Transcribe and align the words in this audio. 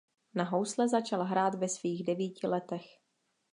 Na 0.35 0.43
housle 0.43 0.89
začal 0.89 1.23
hrát 1.23 1.55
ve 1.55 1.69
svých 1.69 2.03
devíti 2.05 2.47
letech. 2.47 2.99